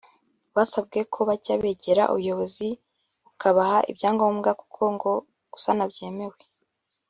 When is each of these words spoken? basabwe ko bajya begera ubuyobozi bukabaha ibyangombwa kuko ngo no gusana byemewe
basabwe 0.55 0.99
ko 1.13 1.19
bajya 1.29 1.53
begera 1.63 2.03
ubuyobozi 2.13 2.67
bukabaha 3.25 3.77
ibyangombwa 3.91 4.49
kuko 4.61 4.81
ngo 4.95 5.11
no 5.17 5.25
gusana 5.53 5.83
byemewe 5.91 6.39